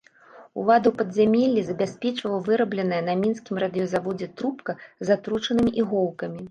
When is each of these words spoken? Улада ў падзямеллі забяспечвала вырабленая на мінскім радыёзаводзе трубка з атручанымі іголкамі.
Улада 0.61 0.87
ў 0.91 0.95
падзямеллі 1.01 1.61
забяспечвала 1.67 2.39
вырабленая 2.49 3.03
на 3.11 3.17
мінскім 3.23 3.63
радыёзаводзе 3.67 4.33
трубка 4.43 4.71
з 4.89 5.07
атручанымі 5.19 5.71
іголкамі. 5.85 6.39